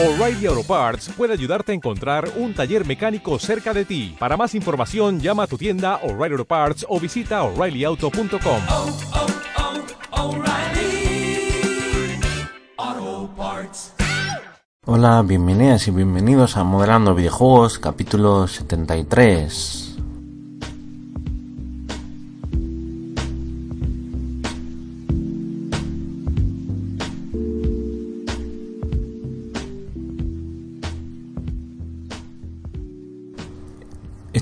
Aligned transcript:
O'Reilly 0.00 0.46
Auto 0.46 0.62
Parts 0.62 1.10
puede 1.16 1.32
ayudarte 1.32 1.72
a 1.72 1.74
encontrar 1.74 2.30
un 2.36 2.54
taller 2.54 2.86
mecánico 2.86 3.36
cerca 3.40 3.74
de 3.74 3.84
ti. 3.84 4.14
Para 4.16 4.36
más 4.36 4.54
información, 4.54 5.18
llama 5.18 5.42
a 5.42 5.46
tu 5.48 5.58
tienda 5.58 5.96
O'Reilly 6.04 6.34
Auto 6.34 6.44
Parts 6.44 6.86
o 6.88 7.00
visita 7.00 7.42
oreillyauto.com. 7.42 8.60
oh, 8.70 8.96
oh, 12.78 13.28
Parts. 13.36 13.92
Hola, 14.86 15.20
bienvenidas 15.22 15.88
y 15.88 15.90
bienvenidos 15.90 16.56
a 16.56 16.62
Modelando 16.62 17.16
Videojuegos, 17.16 17.80
capítulo 17.80 18.46
73. 18.46 19.87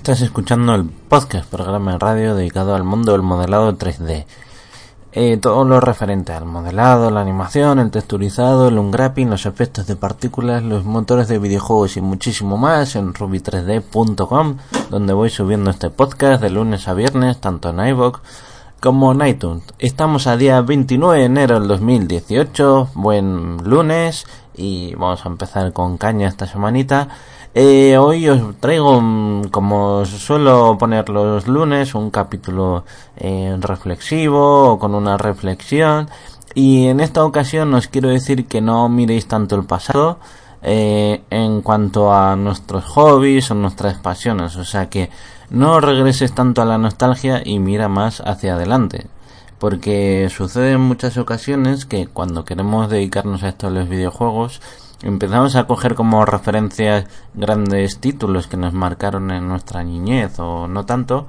Estás 0.07 0.23
escuchando 0.23 0.73
el 0.77 0.85
podcast, 0.85 1.51
programa 1.51 1.95
de 1.95 1.99
radio 1.99 2.37
dedicado 2.37 2.77
al 2.77 2.85
mundo 2.85 3.11
del 3.11 3.23
modelado 3.23 3.77
3D. 3.77 4.25
Eh, 5.11 5.37
todo 5.39 5.65
lo 5.65 5.81
referente 5.81 6.33
al 6.33 6.45
modelado, 6.45 7.11
la 7.11 7.23
animación, 7.23 7.81
el 7.81 7.91
texturizado, 7.91 8.69
el 8.69 8.79
unwrapping, 8.79 9.29
los 9.29 9.47
efectos 9.47 9.89
de 9.89 9.97
partículas, 9.97 10.63
los 10.63 10.85
motores 10.85 11.27
de 11.27 11.41
videojuegos 11.41 11.97
y 11.97 12.03
muchísimo 12.03 12.57
más 12.57 12.95
en 12.95 13.15
ruby3d.com, 13.15 14.59
donde 14.91 15.13
voy 15.13 15.29
subiendo 15.29 15.71
este 15.71 15.91
podcast 15.91 16.41
de 16.41 16.51
lunes 16.51 16.87
a 16.87 16.95
viernes, 16.95 17.41
tanto 17.41 17.71
en 17.71 17.85
iVoox 17.89 18.21
como 18.79 19.11
en 19.11 19.27
iTunes. 19.27 19.65
Estamos 19.81 20.29
a 20.29 20.37
día 20.37 20.61
29 20.61 21.19
de 21.19 21.25
enero 21.25 21.59
del 21.59 21.67
2018, 21.67 22.91
buen 22.95 23.57
lunes, 23.65 24.25
y 24.55 24.95
vamos 24.95 25.27
a 25.27 25.29
empezar 25.29 25.73
con 25.73 25.99
caña 25.99 26.29
esta 26.29 26.47
semanita. 26.47 27.09
Eh, 27.59 27.97
hoy 27.97 28.29
os 28.29 28.61
traigo, 28.61 29.01
mm, 29.01 29.45
como 29.45 30.05
suelo 30.05 30.77
poner 30.79 31.09
los 31.09 31.49
lunes, 31.49 31.95
un 31.95 32.11
capítulo 32.11 32.85
eh, 33.17 33.57
reflexivo 33.59 34.73
o 34.73 34.79
con 34.79 34.95
una 34.95 35.17
reflexión. 35.17 36.11
Y 36.55 36.89
en 36.89 37.01
esta 37.01 37.25
ocasión 37.25 37.73
os 37.73 37.89
quiero 37.89 38.11
decir 38.11 38.47
que 38.47 38.61
no 38.61 38.91
miréis 38.91 39.27
tanto 39.27 39.57
el 39.57 39.65
pasado 39.65 40.19
eh, 40.63 41.23
en 41.31 41.63
cuanto 41.63 42.13
a 42.13 42.37
nuestros 42.37 42.85
hobbies 42.85 43.51
o 43.51 43.55
nuestras 43.55 43.97
pasiones. 44.01 44.57
O 44.57 44.65
sea 44.67 44.91
que 44.91 45.09
no 45.49 45.81
regreses 45.81 46.35
tanto 46.35 46.61
a 46.61 46.67
la 46.67 46.77
nostalgia 46.77 47.41
y 47.43 47.59
mira 47.59 47.89
más 47.89 48.21
hacia 48.21 48.55
adelante. 48.55 49.07
Porque 49.59 50.29
sucede 50.29 50.73
en 50.73 50.83
muchas 50.83 51.17
ocasiones 51.17 51.87
que 51.87 52.07
cuando 52.07 52.45
queremos 52.45 52.91
dedicarnos 52.91 53.43
a 53.43 53.49
esto 53.49 53.69
de 53.71 53.81
los 53.81 53.89
videojuegos, 53.89 54.61
empezamos 55.03 55.57
a 55.57 55.65
coger 55.65 55.95
como 55.95 56.25
referencias 56.25 57.07
grandes 57.35 57.99
títulos 57.99 58.47
que 58.47 58.57
nos 58.57 58.73
marcaron 58.73 59.31
en 59.31 59.47
nuestra 59.47 59.85
niñez 59.85 60.39
o 60.39 60.69
no 60.69 60.87
tanto 60.87 61.27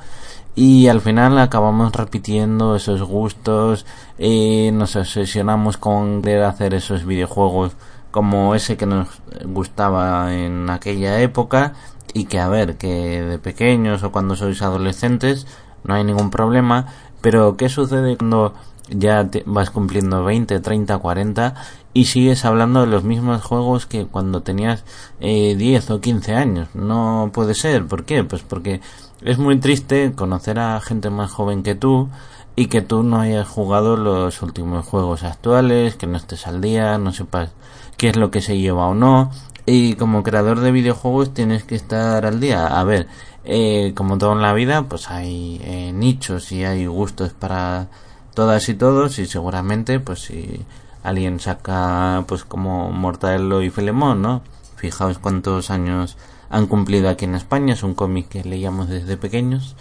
y 0.56 0.88
al 0.88 1.02
final 1.02 1.38
acabamos 1.38 1.94
repitiendo 1.94 2.76
esos 2.76 3.04
gustos 3.04 3.86
y 4.18 4.72
nos 4.72 4.96
obsesionamos 4.96 5.78
con 5.78 6.22
querer 6.22 6.44
hacer 6.44 6.74
esos 6.74 7.06
videojuegos 7.06 7.74
como 8.12 8.56
ese 8.56 8.78
que 8.78 8.86
nos 8.86 9.08
gustaba 9.46 10.34
en 10.34 10.70
aquella 10.70 11.22
época 11.22 11.74
y 12.14 12.26
que 12.26 12.40
a 12.40 12.48
ver 12.48 12.78
que 12.78 13.22
de 13.22 13.38
pequeños 13.38 14.02
o 14.04 14.12
cuando 14.12 14.36
sois 14.36 14.62
adolescentes 14.62 15.46
no 15.84 15.94
hay 15.94 16.04
ningún 16.04 16.32
problema 16.32 16.88
pero 17.22 17.58
qué 17.58 17.70
sucede 17.70 18.18
cuando 18.18 18.54
ya 18.90 19.30
te 19.30 19.44
vas 19.46 19.70
cumpliendo 19.70 20.24
20, 20.24 20.60
30, 20.60 20.98
40 20.98 21.56
y 21.94 22.06
sigues 22.06 22.46
hablando 22.46 22.82
de 22.82 22.88
los 22.88 23.04
mismos 23.04 23.44
juegos 23.44 23.86
que 23.86 24.06
cuando 24.06 24.42
tenías 24.42 24.84
eh, 25.20 25.56
10 25.56 25.92
o 25.92 26.02
15 26.02 26.34
años. 26.36 26.70
No 26.74 27.32
puede 27.34 27.54
ser. 27.54 27.86
¿Por 27.86 28.06
qué? 28.06 28.24
Pues 28.24 28.44
porque 28.44 28.82
es 29.22 29.38
muy 29.38 29.60
triste 29.60 30.14
conocer 30.14 30.60
a 30.60 30.80
gente 30.80 31.10
más 31.10 31.32
joven 31.32 31.64
que 31.64 31.76
tú 31.76 32.10
y 32.56 32.68
que 32.68 32.82
tú 32.82 33.04
no 33.04 33.20
hayas 33.22 33.48
jugado 33.48 33.98
los 33.98 34.42
últimos 34.42 34.86
juegos 34.86 35.24
actuales, 35.24 35.96
que 35.96 36.08
no 36.08 36.18
estés 36.18 36.48
al 36.48 36.62
día, 36.62 36.98
no 36.98 37.14
sepas 37.14 37.52
qué 37.98 38.10
es 38.10 38.16
lo 38.16 38.32
que 38.32 38.42
se 38.42 38.58
lleva 38.58 38.88
o 38.88 38.96
no. 38.96 39.32
Y 39.66 39.96
como 39.96 40.24
creador 40.24 40.62
de 40.62 40.72
videojuegos 40.72 41.34
tienes 41.34 41.64
que 41.64 41.76
estar 41.76 42.26
al 42.26 42.40
día. 42.40 42.68
A 42.68 42.84
ver, 42.84 43.08
eh, 43.44 43.94
como 43.96 44.18
todo 44.18 44.34
en 44.34 44.42
la 44.42 44.54
vida, 44.54 44.84
pues 44.84 45.10
hay 45.10 45.60
eh, 45.64 45.92
nichos 45.94 46.52
y 46.52 46.64
hay 46.64 46.86
gustos 46.86 47.34
para 47.34 47.88
todas 48.38 48.70
y 48.70 48.76
todos 48.76 49.18
y 49.18 49.26
seguramente 49.26 50.00
pues 50.00 50.20
si 50.20 50.64
alguien 51.02 51.40
saca 51.40 52.24
pues 52.28 52.44
como 52.44 52.92
Mortadelo 52.92 53.64
y 53.64 53.72
Filemón, 53.72 54.22
¿no? 54.22 54.44
Fijaos 54.76 55.18
cuántos 55.18 55.72
años 55.72 56.18
han 56.52 56.68
cumplido 56.68 57.10
aquí 57.10 57.26
en 57.26 57.34
España, 57.34 57.74
es 57.74 57.82
un 57.82 57.96
cómic 57.96 58.30
que 58.30 58.44
leíamos 58.44 58.90
desde 58.90 59.18
pequeños 59.18 59.76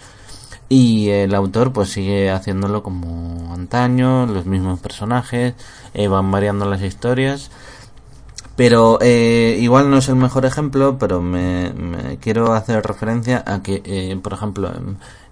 y 0.69 1.09
el 1.09 1.35
autor 1.35 1.71
pues 1.71 1.91
sigue 1.91 2.31
haciéndolo 2.31 2.81
como 2.81 3.53
antaño, 3.53 4.25
los 4.25 4.47
mismos 4.47 4.79
personajes, 4.79 5.53
eh, 5.93 6.07
van 6.07 6.31
variando 6.31 6.65
las 6.65 6.81
historias 6.81 7.51
pero 8.57 8.97
eh, 9.01 9.55
igual 9.61 9.91
no 9.91 9.99
es 9.99 10.09
el 10.09 10.15
mejor 10.15 10.43
ejemplo, 10.43 10.97
pero 10.97 11.21
me, 11.21 11.71
me 11.73 12.17
quiero 12.17 12.53
hacer 12.53 12.83
referencia 12.83 13.43
a 13.45 13.61
que, 13.61 13.83
eh, 13.85 14.19
por 14.21 14.33
ejemplo, 14.33 14.71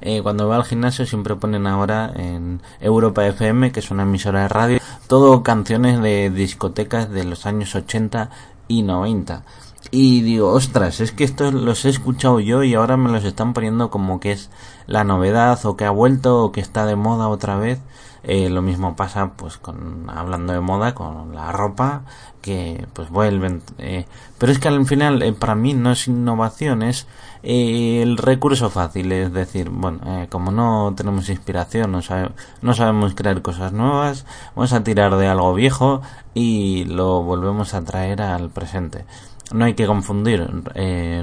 eh, 0.01 0.21
cuando 0.21 0.47
va 0.47 0.57
al 0.57 0.63
gimnasio 0.63 1.07
siempre 1.07 1.35
ponen 1.35 1.65
ahora 1.65 2.13
en 2.15 2.61
Europa 2.79 3.25
FM, 3.25 3.71
que 3.71 3.79
es 3.79 3.89
una 3.89 4.03
emisora 4.03 4.43
de 4.43 4.47
radio, 4.49 4.79
todo 5.07 5.41
canciones 5.41 5.99
de 6.03 6.29
discotecas 6.29 7.09
de 7.09 7.23
los 7.23 7.47
años 7.47 7.73
80 7.73 8.29
y 8.67 8.83
90. 8.83 9.41
Y 9.89 10.21
digo, 10.21 10.51
ostras, 10.51 10.99
es 10.99 11.11
que 11.11 11.23
estos 11.23 11.51
los 11.51 11.83
he 11.85 11.89
escuchado 11.89 12.39
yo 12.39 12.63
y 12.63 12.75
ahora 12.75 12.95
me 12.95 13.11
los 13.11 13.23
están 13.23 13.53
poniendo 13.53 13.89
como 13.89 14.19
que 14.19 14.33
es 14.33 14.51
la 14.88 15.03
novedad 15.03 15.63
o 15.66 15.75
que 15.78 15.85
ha 15.85 15.91
vuelto 15.91 16.44
o 16.44 16.51
que 16.51 16.62
está 16.62 16.85
de 16.85 16.96
moda 16.96 17.28
otra 17.28 17.57
vez. 17.57 17.79
Eh, 18.28 18.50
lo 18.50 18.63
mismo 18.63 18.96
pasa 18.96 19.34
pues 19.35 19.57
con 19.57 20.09
hablando 20.09 20.51
de 20.51 20.59
moda 20.59 20.96
con 20.96 21.35
la 21.35 21.51
ropa 21.51 22.06
que 22.41 22.88
pues 22.94 23.12
vuelven 23.12 23.62
eh, 23.78 24.07
pero 24.40 24.51
es 24.51 24.57
que 24.57 24.68
al 24.68 24.84
final 24.88 25.22
eh, 25.22 25.31
para 25.31 25.53
mí 25.53 25.75
no 25.75 25.91
es 25.91 26.07
innovación 26.07 26.81
es 26.81 27.06
el 27.44 28.18
recurso 28.18 28.72
fácil 28.72 29.12
es 29.12 29.31
decir 29.31 29.69
bueno 29.69 30.00
como 30.31 30.50
no 30.50 30.91
tenemos 30.97 31.29
inspiración 31.29 31.91
no, 31.91 32.02
sabe, 32.02 32.31
no 32.63 32.73
sabemos 32.73 33.13
crear 33.13 33.44
cosas 33.44 33.73
nuevas 33.73 34.25
vamos 34.56 34.73
a 34.73 34.84
tirar 34.84 35.17
de 35.17 35.28
algo 35.28 35.53
viejo 35.53 36.02
y 36.34 36.85
lo 36.85 37.22
volvemos 37.22 37.75
a 37.75 37.84
traer 37.84 38.23
al 38.23 38.50
presente 38.50 39.06
no 39.53 39.66
hay 39.66 39.75
que 39.75 39.85
confundir 39.85 40.50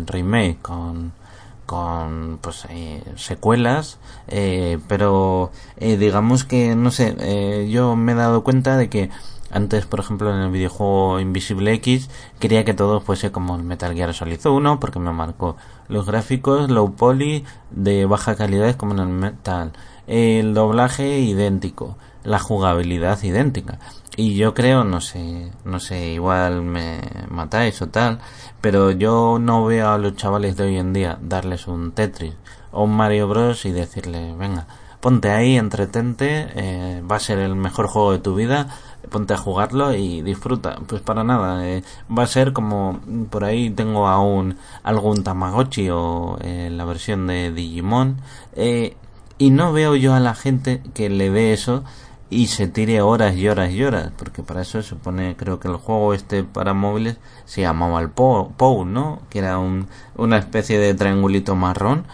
remake 0.07 0.59
con 0.63 1.13
con 1.67 2.39
pues 2.41 2.67
eh, 2.71 3.03
secuelas 3.17 3.99
eh, 4.29 4.79
pero 4.89 5.51
eh, 5.77 5.97
digamos 5.97 6.45
que 6.45 6.75
no 6.75 6.91
sé 6.91 7.17
eh, 7.21 7.69
yo 7.71 7.97
me 7.97 8.13
he 8.13 8.15
dado 8.15 8.43
cuenta 8.45 8.77
de 8.77 8.89
que 8.89 9.11
antes 9.51 9.87
por 9.87 10.01
ejemplo 10.01 10.35
en 10.35 10.41
el 10.41 10.51
videojuego 10.51 11.21
Invisible 11.21 11.73
X 11.75 12.11
quería 12.39 12.65
que 12.65 12.75
todo 12.75 13.01
fuese 13.01 13.31
como 13.33 13.55
el 13.57 13.63
Metal 13.63 13.95
Gear 13.95 14.15
Solid 14.15 14.45
1 14.45 14.81
porque 14.81 14.99
me 14.99 15.13
marcó 15.13 15.57
los 15.89 16.07
gráficos 16.07 16.71
low 16.71 16.95
poly 16.95 17.45
de 17.71 18.07
baja 18.07 18.35
calidad 18.35 18.75
como 18.77 18.95
en 18.95 19.01
el 19.01 19.09
Metal. 19.09 19.73
El 20.07 20.55
doblaje 20.55 21.21
idéntico 21.21 21.97
la 22.25 22.39
jugabilidad 22.39 23.23
idéntica. 23.23 23.79
Y 24.17 24.35
yo 24.35 24.53
creo 24.53 24.85
no 24.85 25.01
sé 25.01 25.51
no 25.65 25.81
sé 25.81 26.13
igual 26.13 26.63
me 26.63 27.01
matáis 27.31 27.81
o 27.81 27.89
tal 27.89 28.19
pero 28.61 28.91
yo 28.91 29.39
no 29.41 29.65
veo 29.65 29.91
a 29.91 29.99
los 29.99 30.17
chavales 30.17 30.57
de 30.57 30.65
hoy 30.65 30.77
en 30.77 30.93
día 30.93 31.19
darles 31.23 31.67
un 31.67 31.93
Tetris 31.93 32.35
o 32.73 32.85
un 32.85 32.95
Mario 32.95 33.27
Bros 33.27 33.65
y 33.65 33.73
decirle 33.73 34.35
venga 34.37 34.67
ponte 35.01 35.31
ahí 35.31 35.57
entretente 35.57 36.47
eh, 36.55 37.03
va 37.11 37.17
a 37.17 37.21
ser 37.21 37.39
el 37.39 37.57
mejor 37.57 37.87
juego 37.87 38.13
de 38.13 38.19
tu 38.19 38.35
vida 38.35 38.69
ponte 39.11 39.35
a 39.35 39.37
jugarlo 39.37 39.95
y 39.95 40.23
disfruta 40.23 40.79
pues 40.87 41.03
para 41.03 41.25
nada 41.25 41.67
eh, 41.67 41.83
va 42.17 42.25
a 42.25 42.27
ser 42.27 42.53
como 42.53 43.01
por 43.31 43.45
ahí 43.45 43.71
tengo 43.71 44.09
aún 44.09 44.57
algún 44.83 45.25
Tamagotchi 45.25 45.91
o 45.91 46.39
eh, 46.41 46.71
la 46.73 46.85
versión 46.85 47.27
de 47.27 47.53
Digimon 47.53 48.17
eh, 48.55 48.97
y 49.39 49.51
no 49.51 49.73
veo 49.73 49.97
yo 49.97 50.15
a 50.15 50.21
la 50.21 50.35
gente 50.35 50.83
que 50.95 51.09
le 51.09 51.31
dé 51.31 51.53
eso 51.53 51.85
y 52.33 52.47
se 52.47 52.67
tire 52.67 53.03
horas 53.03 53.37
y 53.37 53.49
horas 53.49 53.71
y 53.73 53.85
horas, 53.85 54.11
porque 54.17 54.43
para 54.43 54.63
eso 54.63 54.83
se 54.83 54.97
pone, 54.97 55.37
creo 55.37 55.61
que 55.61 55.69
el 55.69 55.77
juego 55.77 56.15
este 56.15 56.45
para 56.45 56.73
móviles 56.73 57.19
se 57.45 57.61
llamaba 57.61 58.01
el 58.01 58.09
POU, 58.09 58.85
¿no? 58.87 59.21
Que 59.29 59.41
era 59.41 59.59
un, 59.59 59.87
una 60.17 60.39
especie 60.39 60.79
de 60.79 60.95
triangulito 60.95 61.55
marrón 61.57 62.07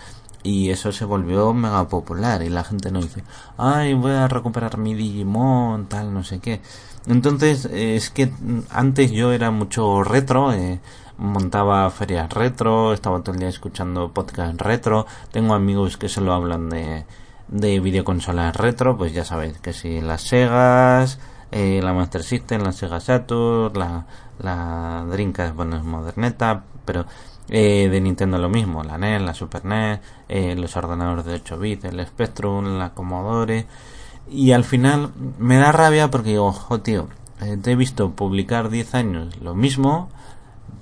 y 0.42 0.70
eso 0.70 0.90
se 0.92 1.04
volvió 1.04 1.52
mega 1.54 1.88
popular 1.88 2.42
y 2.42 2.48
la 2.48 2.64
gente 2.64 2.90
no 2.90 3.00
dice, 3.00 3.22
ay, 3.56 3.94
voy 3.94 4.12
a 4.12 4.26
recuperar 4.28 4.76
mi 4.78 4.94
Digimon, 4.94 5.86
tal, 5.86 6.12
no 6.12 6.24
sé 6.24 6.40
qué. 6.40 6.60
Entonces, 7.06 7.66
es 7.66 8.10
que 8.10 8.32
antes 8.70 9.12
yo 9.12 9.32
era 9.32 9.50
mucho 9.50 10.02
retro, 10.02 10.52
eh, 10.52 10.80
montaba 11.16 11.88
ferias 11.90 12.32
retro, 12.32 12.92
estaba 12.92 13.20
todo 13.20 13.34
el 13.34 13.40
día 13.40 13.48
escuchando 13.48 14.12
podcast 14.12 14.60
retro, 14.60 15.06
tengo 15.32 15.54
amigos 15.54 15.96
que 15.96 16.08
se 16.08 16.20
lo 16.20 16.32
hablan 16.32 16.70
de 16.70 17.04
de 17.48 17.80
videoconsolas 17.80 18.54
retro, 18.56 18.96
pues 18.96 19.12
ya 19.12 19.24
sabéis 19.24 19.58
que 19.58 19.72
si 19.72 20.00
las 20.00 20.22
Segas, 20.22 21.18
eh, 21.50 21.80
la 21.82 21.92
Master 21.92 22.22
System, 22.22 22.62
la 22.62 22.72
Sega 22.72 23.00
Saturn, 23.00 23.78
la 23.78 24.06
la 24.38 25.04
Dreamcast, 25.10 25.54
bueno, 25.54 25.76
es 25.76 25.84
moderneta, 25.84 26.64
pero 26.84 27.06
eh, 27.48 27.88
de 27.88 28.00
Nintendo 28.00 28.38
lo 28.38 28.48
mismo, 28.48 28.82
la 28.84 28.98
NES, 28.98 29.22
la 29.22 29.34
Super 29.34 29.64
NES, 29.64 30.00
eh, 30.28 30.54
los 30.56 30.76
ordenadores 30.76 31.24
de 31.24 31.34
8 31.34 31.58
bits, 31.58 31.84
el 31.84 32.06
Spectrum, 32.06 32.78
la 32.78 32.90
Commodore. 32.90 33.66
Y 34.30 34.52
al 34.52 34.64
final 34.64 35.10
me 35.38 35.56
da 35.56 35.72
rabia 35.72 36.10
porque 36.10 36.30
digo, 36.30 36.46
ojo 36.46 36.80
tío, 36.80 37.08
eh, 37.40 37.56
te 37.60 37.72
he 37.72 37.76
visto 37.76 38.10
publicar 38.10 38.68
10 38.68 38.94
años 38.94 39.40
lo 39.40 39.54
mismo, 39.54 40.08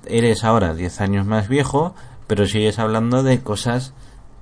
eres 0.05 0.43
ahora 0.43 0.73
10 0.73 1.01
años 1.01 1.25
más 1.25 1.47
viejo, 1.47 1.95
pero 2.27 2.45
sigues 2.45 2.79
hablando 2.79 3.23
de 3.23 3.41
cosas 3.41 3.93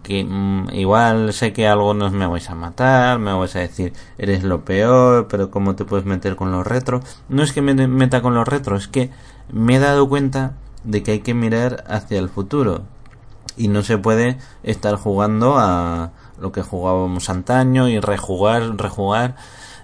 que 0.06 0.24
mm, 0.24 0.70
igual 0.74 1.34
sé 1.34 1.52
que 1.52 1.68
algunos 1.68 2.14
me 2.14 2.28
vais 2.28 2.50
a 2.50 2.56
matar, 2.56 3.20
me 3.20 3.34
vais 3.34 3.56
a 3.56 3.60
decir 3.60 3.94
eres 4.18 4.44
lo 4.44 4.64
peor, 4.64 5.28
pero 5.28 5.52
cómo 5.52 5.76
te 5.76 5.86
puedes 5.86 6.06
meter 6.06 6.36
con 6.36 6.52
los 6.52 6.66
retros. 6.66 7.04
No 7.28 7.44
es 7.44 7.52
que 7.52 7.62
me 7.62 7.74
meta 7.88 8.22
con 8.22 8.36
los 8.36 8.48
retros, 8.48 8.84
es 8.84 8.88
que 8.88 9.10
me 9.52 9.76
he 9.76 9.80
dado 9.80 10.08
cuenta 10.08 10.54
de 10.84 11.04
que 11.04 11.14
hay 11.14 11.20
que 11.20 11.34
mirar 11.34 11.84
hacia 11.88 12.20
el 12.20 12.30
futuro 12.30 12.84
y 13.58 13.68
no 13.68 13.82
se 13.84 13.98
puede 13.98 14.38
estar 14.64 14.96
jugando 14.96 15.58
a 15.58 16.12
lo 16.40 16.52
que 16.52 16.62
jugábamos 16.62 17.30
antaño 17.30 17.88
y 17.90 18.00
rejugar, 18.00 18.78
rejugar 18.78 19.36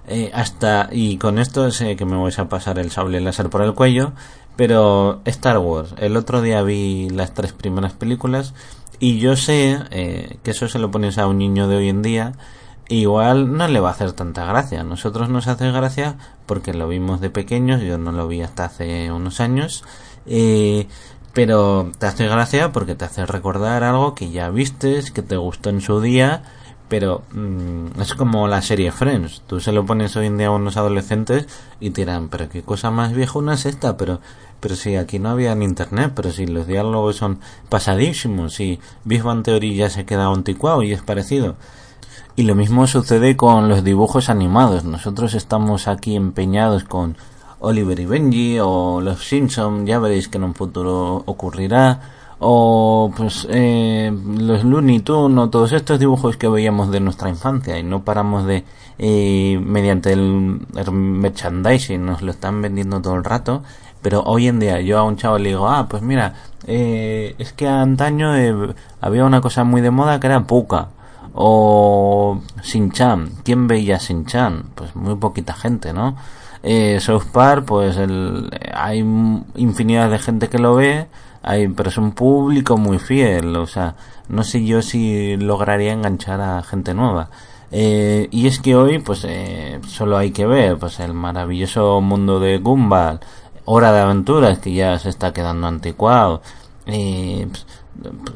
eh, 0.08 0.32
hasta 0.34 0.90
y 0.92 1.18
con 1.18 1.40
esto 1.40 1.72
sé 1.72 1.96
que 1.96 2.06
me 2.06 2.22
vais 2.22 2.38
a 2.40 2.50
pasar 2.50 2.80
el 2.80 2.92
sable 2.92 3.22
láser 3.22 3.50
por 3.50 3.62
el 3.62 3.74
cuello, 3.74 4.14
pero 4.56 5.22
Star 5.26 5.58
Wars, 5.58 5.96
el 5.98 6.18
otro 6.18 6.42
día 6.42 6.62
vi 6.62 7.10
las 7.10 7.34
tres 7.34 7.54
primeras 7.54 7.94
películas 7.94 8.54
y 9.02 9.18
yo 9.18 9.36
sé 9.36 9.80
eh, 9.90 10.38
que 10.44 10.52
eso 10.52 10.68
se 10.68 10.78
lo 10.78 10.92
pones 10.92 11.18
a 11.18 11.26
un 11.26 11.40
niño 11.40 11.68
de 11.68 11.76
hoy 11.76 11.90
en 11.90 12.04
día, 12.04 12.34
igual 12.88 13.58
no 13.58 13.68
le 13.68 13.80
va 13.80 13.90
a 13.90 13.94
hacer 13.94 14.12
tanta 14.14 14.46
gracia. 14.46 14.84
nosotros 14.84 15.28
nos 15.28 15.48
hace 15.48 15.72
gracia 15.72 16.18
porque 16.46 16.76
lo 16.76 16.88
vimos 16.88 17.20
de 17.20 17.32
pequeños, 17.32 17.82
yo 17.82 17.98
no 17.98 18.12
lo 18.12 18.28
vi 18.28 18.44
hasta 18.44 18.66
hace 18.66 19.12
unos 19.12 19.40
años. 19.40 19.84
Eh, 20.28 20.88
pero 21.34 21.92
te 21.98 22.06
hace 22.06 22.28
gracia 22.28 22.72
porque 22.72 22.94
te 22.94 23.06
hace 23.06 23.26
recordar 23.26 23.84
algo 23.84 24.14
que 24.14 24.30
ya 24.30 24.52
vistes, 24.52 25.10
que 25.10 25.24
te 25.24 25.36
gustó 25.36 25.72
en 25.72 25.82
su 25.82 26.00
día, 26.00 26.44
pero 26.88 27.24
mm, 27.32 28.02
es 28.02 28.14
como 28.14 28.48
la 28.48 28.62
serie 28.62 28.92
Friends. 28.92 29.42
Tú 29.48 29.60
se 29.60 29.72
lo 29.72 29.84
pones 29.84 30.16
hoy 30.16 30.28
en 30.28 30.38
día 30.38 30.48
a 30.48 30.52
unos 30.52 30.78
adolescentes 30.78 31.48
y 31.80 31.90
te 31.90 32.06
pero 32.30 32.50
qué 32.50 32.62
cosa 32.62 32.92
más 32.92 33.14
vieja 33.14 33.40
una 33.40 33.56
es 33.56 33.66
esta, 33.66 33.98
pero 33.98 34.22
pero 34.62 34.76
si 34.76 34.96
aquí 34.96 35.20
no 35.20 35.30
había 35.30 35.52
en 35.52 35.64
internet, 35.64 36.14
pero 36.16 36.32
si 36.32 36.46
los 36.46 36.68
diálogos 36.68 37.18
son 37.18 37.40
pasadísimos, 37.68 38.54
si 38.54 38.80
Big 39.04 39.24
Bang 39.24 39.44
ya 39.44 39.90
se 39.90 40.06
queda 40.06 40.28
anticuado 40.28 40.84
y 40.84 40.94
es 40.94 41.02
parecido. 41.02 41.56
Y 42.36 42.44
lo 42.44 42.56
mismo 42.56 42.88
sucede 42.88 43.36
con 43.36 43.68
los 43.68 43.84
dibujos 43.84 44.30
animados. 44.30 44.86
Nosotros 44.86 45.34
estamos 45.34 45.88
aquí 45.88 46.16
empeñados 46.16 46.86
con 46.86 47.18
Oliver 47.60 48.00
y 48.00 48.06
Benji 48.06 48.60
o 48.62 49.02
los 49.02 49.28
Simpson, 49.28 49.86
ya 49.86 50.00
veréis 50.00 50.30
que 50.30 50.38
en 50.38 50.46
un 50.46 50.56
futuro 50.56 51.24
ocurrirá. 51.26 52.00
O 52.44 53.12
pues 53.16 53.48
eh, 53.52 54.12
los 54.26 54.64
Looney 54.64 55.02
Tunes 55.02 55.38
o 55.38 55.50
todos 55.50 55.74
estos 55.74 56.00
dibujos 56.00 56.38
que 56.38 56.48
veíamos 56.48 56.90
de 56.90 57.00
nuestra 57.00 57.30
infancia 57.30 57.78
y 57.78 57.84
no 57.84 58.04
paramos 58.04 58.48
de 58.48 58.64
eh, 58.98 59.60
mediante 59.64 60.12
el 60.12 60.60
merchandising 60.92 62.04
nos 62.04 62.24
lo 62.24 62.32
están 62.32 62.62
vendiendo 62.62 63.00
todo 63.00 63.16
el 63.16 63.24
rato 63.24 63.62
pero 64.02 64.22
hoy 64.24 64.48
en 64.48 64.60
día 64.60 64.82
yo 64.82 64.98
a 65.00 65.04
un 65.04 65.18
chavo 65.18 65.38
le 65.38 65.50
digo, 65.50 65.68
ah, 65.68 65.88
pues 65.90 66.02
mira, 66.02 66.34
eh, 66.68 67.36
es 67.38 67.54
que 67.54 67.68
antaño 67.68 68.32
había 69.00 69.26
una 69.26 69.42
cosa 69.42 69.64
muy 69.64 69.82
de 69.82 69.92
moda 69.92 70.20
que 70.20 70.28
era 70.28 70.44
Puka 70.44 70.90
o 71.34 72.42
Shin-Chan. 72.64 73.32
¿Quién 73.44 73.68
veía 73.68 73.98
Shin-Chan? 73.98 74.72
Pues 74.76 74.96
muy 74.96 75.16
poquita 75.16 75.54
gente, 75.54 75.94
¿no? 75.94 76.16
Eh, 76.64 77.00
South 77.00 77.26
Park, 77.32 77.66
pues 77.66 77.98
el, 77.98 78.50
hay 78.74 79.00
infinidad 79.56 80.12
de 80.12 80.20
gente 80.20 80.50
que 80.50 80.60
lo 80.60 80.76
ve, 80.76 81.08
hay, 81.42 81.68
pero 81.70 81.90
es 81.90 81.98
un 81.98 82.12
público 82.12 82.78
muy 82.78 83.00
fiel, 83.00 83.56
o 83.56 83.66
sea, 83.66 83.96
no 84.30 84.44
sé 84.44 84.64
yo 84.64 84.82
si 84.84 85.38
lograría 85.38 85.92
enganchar 85.94 86.40
a 86.42 86.62
gente 86.62 86.94
nueva. 86.94 87.30
Eh, 87.72 88.28
y 88.32 88.48
es 88.48 88.60
que 88.60 88.76
hoy, 88.76 89.00
pues, 89.00 89.26
eh, 89.28 89.80
solo 89.88 90.18
hay 90.18 90.32
que 90.32 90.46
ver, 90.46 90.78
pues, 90.78 91.00
el 91.00 91.14
maravilloso 91.14 92.02
mundo 92.02 92.40
de 92.40 92.58
Gumball, 92.58 93.22
Hora 93.66 93.92
de 93.92 94.02
Aventuras, 94.02 94.60
que 94.60 94.74
ya 94.74 94.98
se 95.00 95.10
está 95.10 95.34
quedando 95.34 95.68
anticuado. 95.68 96.42
Eh, 96.86 97.48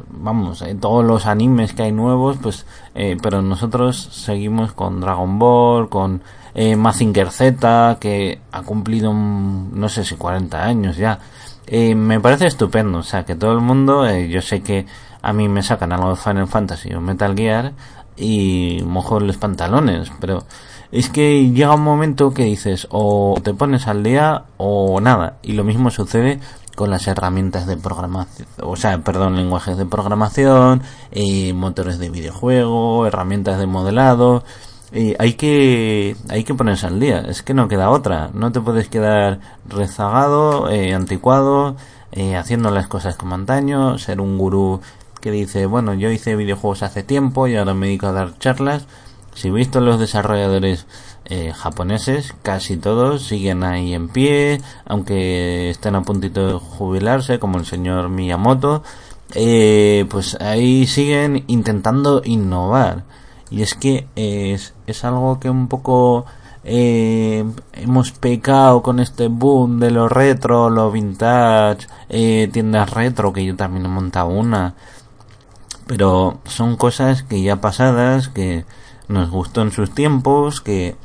vamos, 0.10 0.62
eh, 0.62 0.76
todos 0.80 1.04
los 1.04 1.26
animes 1.26 1.74
que 1.74 1.84
hay 1.84 1.92
nuevos, 1.92 2.38
pues, 2.42 2.66
eh, 2.94 3.18
pero 3.22 3.42
nosotros 3.42 3.98
seguimos 4.12 4.74
con 4.74 5.02
Dragon 5.02 5.40
Ball, 5.40 5.90
con 5.90 6.22
eh, 6.54 6.76
Mazinger 6.76 7.32
Z, 7.32 7.98
que 8.00 8.40
ha 8.52 8.62
cumplido, 8.62 9.14
no 9.14 9.90
sé 9.90 10.04
si 10.06 10.16
40 10.16 10.64
años 10.64 10.98
ya. 10.98 11.20
Eh, 11.68 11.96
me 11.96 12.20
parece 12.20 12.48
estupendo, 12.48 13.00
o 13.00 13.04
sea, 13.04 13.26
que 13.26 13.36
todo 13.36 13.54
el 13.54 13.62
mundo, 13.62 14.08
eh, 14.08 14.30
yo 14.30 14.42
sé 14.42 14.62
que 14.62 14.86
a 15.22 15.34
mí 15.34 15.50
me 15.50 15.64
sacan 15.64 15.92
algo 15.92 16.12
de 16.12 16.16
Final 16.16 16.48
Fantasy 16.48 16.94
o 16.94 17.02
Metal 17.02 17.36
Gear 17.36 17.74
y 18.16 18.82
mojo 18.86 19.20
los 19.20 19.38
pantalones, 19.38 20.12
pero 20.20 20.46
es 20.92 21.10
que 21.10 21.52
llega 21.52 21.76
un 21.76 21.84
momento 21.84 22.34
que 22.34 22.44
dices 22.44 22.88
o 22.90 23.40
te 23.44 23.54
pones 23.54 23.88
al 23.88 24.04
día 24.04 24.44
o 24.58 25.00
nada. 25.02 25.38
Y 25.42 25.54
lo 25.54 25.64
mismo 25.64 25.90
sucede 25.92 26.40
con 26.76 26.90
las 26.90 27.08
herramientas 27.08 27.68
de 27.68 27.78
programación, 27.78 28.48
o 28.62 28.76
sea, 28.76 28.98
perdón, 29.00 29.38
lenguajes 29.38 29.78
de 29.78 29.86
programación, 29.86 30.82
eh, 31.12 31.54
motores 31.54 32.00
de 32.00 32.10
videojuego, 32.10 33.08
herramientas 33.08 33.60
de 33.60 33.68
modelado. 33.68 34.44
Eh, 34.92 35.16
hay 35.20 35.34
que 35.34 36.16
hay 36.30 36.44
que 36.44 36.54
ponerse 36.54 36.88
al 36.88 37.00
día. 37.00 37.20
Es 37.22 37.42
que 37.44 37.54
no 37.54 37.68
queda 37.68 37.90
otra. 37.90 38.30
No 38.34 38.52
te 38.52 38.62
puedes 38.62 38.88
quedar 38.90 39.40
rezagado, 39.68 40.70
eh, 40.70 40.94
anticuado, 40.94 41.76
eh, 42.12 42.36
haciendo 42.38 42.72
las 42.72 42.88
cosas 42.88 43.16
como 43.16 43.36
antaño, 43.36 43.98
ser 43.98 44.22
un 44.22 44.38
gurú 44.38 44.82
que 45.22 45.32
dice, 45.32 45.66
bueno, 45.66 45.94
yo 45.96 46.12
hice 46.12 46.36
videojuegos 46.36 46.84
hace 46.84 47.04
tiempo 47.04 47.48
y 47.48 47.56
ahora 47.56 47.74
me 47.74 47.88
dedico 47.88 48.08
a 48.08 48.12
dar 48.12 48.38
charlas 48.38 48.88
si 49.36 49.52
visto 49.52 49.80
los 49.80 50.00
desarrolladores 50.00 50.88
eh, 51.26 51.54
japoneses, 51.54 52.34
casi 52.42 52.78
todos 52.78 53.28
siguen 53.28 53.64
ahí 53.64 53.94
en 53.94 54.10
pie, 54.10 54.62
aunque 54.86 55.70
estén 55.70 55.96
a 55.96 56.02
puntito 56.02 56.48
de 56.48 56.54
jubilarse, 56.54 57.38
como 57.38 57.60
el 57.60 57.66
señor 57.66 58.10
Miyamoto, 58.10 58.82
eh, 59.36 60.06
pues 60.10 60.36
ahí 60.42 60.88
siguen 60.88 61.44
intentando 61.46 62.22
innovar. 62.26 63.04
Y 63.52 63.62
es 63.62 63.76
que 63.76 64.08
es, 64.16 64.74
es 64.88 65.04
algo 65.06 65.40
que 65.40 65.52
un 65.52 65.68
poco 65.68 66.26
eh, 66.68 67.46
hemos 67.74 68.12
pecado 68.12 68.82
con 68.82 69.00
este 69.00 69.28
boom 69.28 69.80
de 69.80 69.92
lo 69.92 70.10
retro, 70.10 70.72
lo 70.72 70.92
vintage, 70.92 71.88
eh, 72.10 72.50
tiendas 72.52 72.90
retro, 72.90 73.32
que 73.32 73.46
yo 73.46 73.56
también 73.56 73.86
he 73.86 73.90
montado 73.90 74.30
una. 74.30 74.74
Pero 75.86 76.40
son 76.46 76.76
cosas 76.76 77.22
que 77.24 77.44
ya 77.44 77.62
pasadas, 77.62 78.30
que 78.30 78.66
nos 79.08 79.30
gustó 79.30 79.62
en 79.62 79.72
sus 79.72 79.94
tiempos, 79.94 80.62
que 80.62 80.96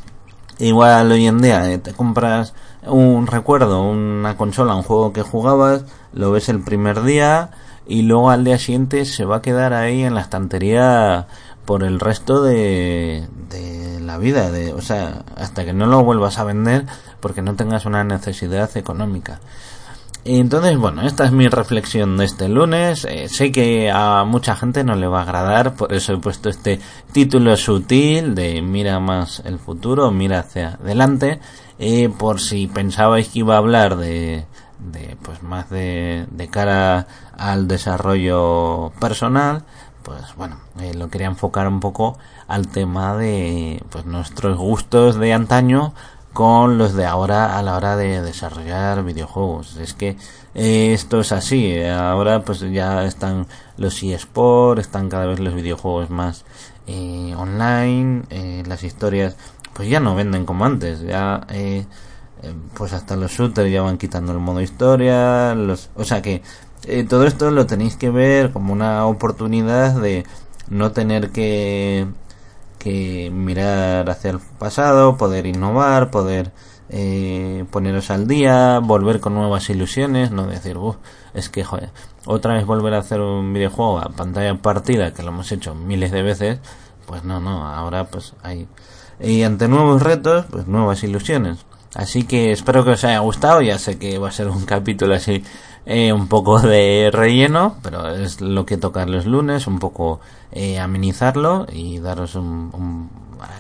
igual 0.59 1.11
hoy 1.13 1.27
en 1.27 1.41
día 1.41 1.71
eh, 1.71 1.79
te 1.79 1.93
compras 1.93 2.55
un 2.87 3.27
recuerdo, 3.27 3.83
una 3.83 4.37
consola, 4.37 4.75
un 4.75 4.83
juego 4.83 5.13
que 5.13 5.23
jugabas, 5.23 5.85
lo 6.13 6.31
ves 6.31 6.49
el 6.49 6.61
primer 6.61 7.03
día 7.03 7.51
y 7.87 8.03
luego 8.03 8.31
al 8.31 8.45
día 8.45 8.59
siguiente 8.59 9.05
se 9.05 9.25
va 9.25 9.37
a 9.37 9.43
quedar 9.43 9.73
ahí 9.73 10.03
en 10.03 10.15
la 10.15 10.21
estantería 10.21 11.27
por 11.65 11.83
el 11.85 12.01
resto 12.01 12.43
de, 12.43 13.29
de 13.49 14.01
la 14.01 14.19
vida, 14.19 14.51
de, 14.51 14.73
o 14.73 14.81
sea, 14.81 15.25
hasta 15.37 15.65
que 15.65 15.73
no 15.73 15.87
lo 15.87 16.03
vuelvas 16.03 16.39
a 16.39 16.45
vender 16.45 16.87
porque 17.21 17.43
no 17.43 17.55
tengas 17.55 17.87
una 17.87 18.03
necesidad 18.03 18.77
económica. 18.77 19.41
Entonces, 20.25 20.77
bueno, 20.77 21.03
esta 21.03 21.25
es 21.25 21.33
mi 21.33 21.49
reflexión 21.49 22.19
de 22.19 22.27
este 22.27 22.49
lunes. 22.49 23.07
Eh, 23.07 23.29
sé 23.29 23.51
que 23.51 23.91
a 23.91 24.25
mucha 24.25 24.55
gente 24.55 24.85
no 24.85 24.95
le 24.95 25.07
va 25.07 25.21
a 25.21 25.23
agradar, 25.23 25.75
por 25.77 25.93
eso 25.95 26.13
he 26.13 26.19
puesto 26.19 26.51
este 26.51 26.79
título 27.13 27.57
sutil 27.57 28.35
de 28.35 28.61
Mira 28.61 29.01
más 29.01 29.41
el 29.47 29.59
futuro, 29.59 30.11
mira 30.11 30.41
hacia 30.41 30.75
adelante. 30.75 31.41
Eh, 31.79 32.11
por 32.11 32.41
si 32.41 32.67
pensabais 32.67 33.29
que 33.29 33.39
iba 33.39 33.55
a 33.55 33.59
hablar 33.59 33.97
de, 33.97 34.45
de 34.79 35.17
pues 35.23 35.43
más 35.43 35.71
de, 35.71 36.27
cara 36.51 37.07
al 37.39 37.69
desarrollo 37.69 38.93
personal, 39.01 39.65
pues 40.03 40.35
bueno, 40.37 40.57
eh, 40.81 40.93
lo 40.95 41.09
quería 41.09 41.29
enfocar 41.29 41.69
un 41.69 41.81
poco 41.81 42.19
al 42.49 42.69
tema 42.69 43.17
de 43.17 43.83
pues 43.91 44.05
nuestros 44.05 44.59
gustos 44.59 45.17
de 45.17 45.33
antaño 45.33 45.95
con 46.33 46.79
los 46.79 46.95
de 46.95 47.07
ahora 47.07 47.59
a 47.59 47.63
la 47.63 47.77
hora 47.77 47.97
de 47.97 48.23
desarrollar 48.23 49.03
videojuegos. 49.05 49.77
Es 49.77 49.95
que 49.95 50.17
eh, 50.55 50.93
esto 50.93 51.21
es 51.21 51.33
así. 51.33 51.83
Ahora 51.85 52.43
pues 52.43 52.61
ya 52.61 53.05
están 53.05 53.47
los 53.77 54.03
eSports, 54.03 54.81
están 54.83 55.09
cada 55.09 55.27
vez 55.27 55.41
los 55.41 55.55
videojuegos 55.55 56.11
más 56.11 56.45
eh, 56.87 57.35
online, 57.37 58.23
eh, 58.31 58.63
las 58.67 58.83
historias 58.83 59.37
pues 59.75 59.89
ya 59.89 60.01
no 60.01 60.15
venden 60.15 60.47
como 60.47 60.65
antes. 60.65 61.01
Ya 61.01 61.47
eh, 61.51 61.87
eh, 62.43 62.55
pues 62.75 62.93
hasta 62.93 63.17
los 63.17 63.33
shooters 63.33 63.71
ya 63.71 63.83
van 63.83 63.99
quitando 63.99 64.33
el 64.33 64.39
modo 64.39 64.61
historia. 64.61 65.55
Los, 65.55 65.91
o 65.97 66.05
sea 66.05 66.23
que 66.23 66.43
eh, 66.87 67.05
todo 67.05 67.27
esto 67.27 67.51
lo 67.51 67.67
tenéis 67.67 67.97
que 67.97 68.11
ver 68.11 68.53
como 68.53 68.73
una 68.73 69.07
oportunidad 69.07 70.01
de 70.01 70.25
no 70.69 70.93
tener 70.93 71.31
que 71.31 72.07
que 72.81 73.31
mirar 73.31 74.09
hacia 74.09 74.31
el 74.31 74.41
pasado, 74.41 75.19
poder 75.19 75.45
innovar, 75.47 76.11
poder 76.11 76.51
eh, 76.89 77.67
poneros 77.71 78.11
al 78.11 78.27
día, 78.27 78.81
volver 78.81 79.21
con 79.21 79.35
nuevas 79.35 79.69
ilusiones, 79.69 80.31
no 80.31 80.47
decir, 80.47 80.79
uff, 80.79 80.97
es 81.35 81.51
que, 81.51 81.63
joder, 81.63 81.91
otra 82.25 82.55
vez 82.55 82.65
volver 82.65 82.95
a 82.95 82.99
hacer 82.99 83.21
un 83.21 83.53
videojuego 83.53 84.01
a 84.01 84.09
pantalla 84.09 84.55
partida, 84.57 85.13
que 85.13 85.23
lo 85.23 85.29
hemos 85.29 85.53
hecho 85.53 85.75
miles 85.75 86.11
de 86.11 86.23
veces, 86.23 86.59
pues 87.07 87.23
no, 87.23 87.39
no, 87.39 87.67
ahora 87.69 88.07
pues 88.07 88.35
hay... 88.43 88.67
Y 89.21 89.43
ante 89.43 89.69
nuevos 89.69 90.03
retos, 90.03 90.47
pues 90.51 90.67
nuevas 90.67 91.05
ilusiones. 91.05 91.67
Así 91.95 92.23
que 92.23 92.53
espero 92.53 92.85
que 92.85 92.93
os 92.93 93.05
haya 93.05 93.19
gustado, 93.19 93.61
ya 93.61 93.79
sé 93.79 93.99
que 93.99 94.19
va 94.19 94.29
a 94.29 94.33
ser 94.33 94.49
un 94.49 94.65
capítulo 94.65 95.15
así 95.15 95.45
eh, 95.87 96.13
un 96.13 96.29
poco 96.29 96.61
de 96.61 97.11
relleno, 97.13 97.77
pero 97.83 98.09
es 98.09 98.41
lo 98.41 98.67
que 98.67 98.77
toca 98.77 99.07
los 99.07 99.27
lunes, 99.27 99.67
un 99.67 99.79
poco 99.79 100.21
eh, 100.53 100.79
amenizarlo 100.79 101.67
y 101.73 101.99
daros 101.99 102.35
un, 102.35 102.71
un, 102.73 103.11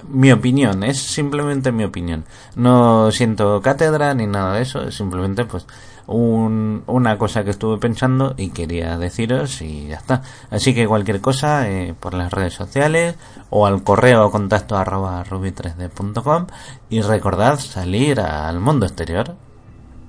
mi 0.08 0.32
opinión, 0.32 0.82
es 0.82 0.98
simplemente 1.00 1.72
mi 1.72 1.84
opinión. 1.84 2.24
No 2.56 3.10
siento 3.10 3.60
cátedra 3.62 4.14
ni 4.14 4.26
nada 4.26 4.54
de 4.54 4.62
eso, 4.62 4.82
es 4.82 4.94
simplemente 4.94 5.44
pues 5.44 5.66
un, 6.06 6.82
una 6.86 7.16
cosa 7.18 7.44
que 7.44 7.50
estuve 7.50 7.78
pensando 7.78 8.34
y 8.36 8.50
quería 8.50 8.98
deciros 8.98 9.62
y 9.62 9.88
ya 9.88 9.96
está. 9.96 10.22
Así 10.50 10.74
que 10.74 10.86
cualquier 10.86 11.20
cosa 11.20 11.68
eh, 11.68 11.94
por 11.98 12.14
las 12.14 12.32
redes 12.32 12.54
sociales 12.54 13.14
o 13.50 13.66
al 13.66 13.82
correo 13.82 14.30
contacto 14.30 14.76
arroba 14.76 15.24
ruby3d.com 15.24 16.46
y 16.90 17.00
recordad 17.02 17.58
salir 17.58 18.20
al 18.20 18.60
mundo 18.60 18.86
exterior. 18.86 19.36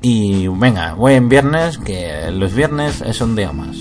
Y 0.01 0.47
venga, 0.47 0.95
buen 0.95 1.29
viernes, 1.29 1.77
que 1.77 2.31
los 2.31 2.53
viernes 2.55 3.01
es 3.01 3.21
un 3.21 3.35
día 3.35 3.51
más. 3.51 3.77